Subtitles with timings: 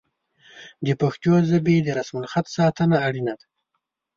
[0.85, 3.45] د پښتو ژبې د رسم الخط ساتنه اړینه ده.